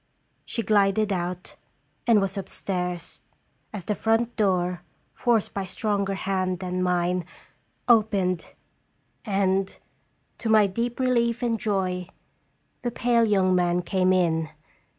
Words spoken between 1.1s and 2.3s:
out, and